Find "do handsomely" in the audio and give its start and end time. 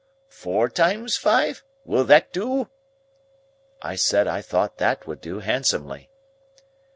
5.21-6.09